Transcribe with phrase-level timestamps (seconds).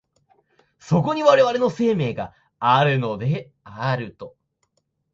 [0.79, 4.17] そこに我々の生命があるのである。